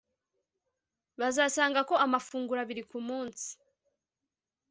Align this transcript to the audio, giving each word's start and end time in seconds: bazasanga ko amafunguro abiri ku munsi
bazasanga 1.19 1.79
ko 1.89 1.95
amafunguro 2.05 2.59
abiri 2.63 2.83
ku 2.89 2.97
munsi 3.07 3.47